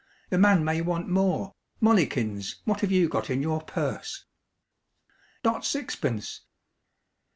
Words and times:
"The 0.31 0.39
man 0.39 0.65
may 0.65 0.81
want 0.81 1.09
more. 1.09 1.53
Mollikins, 1.79 2.55
what 2.65 2.79
have 2.81 2.91
you 2.91 3.07
got 3.07 3.29
in 3.29 3.39
your 3.43 3.61
purse?" 3.61 4.25
"Dot 5.43 5.63
sixpence." 5.63 6.41